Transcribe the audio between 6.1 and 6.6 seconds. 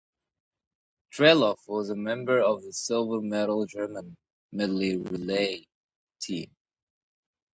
team.